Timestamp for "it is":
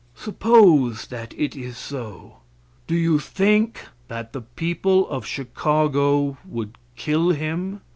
1.37-1.77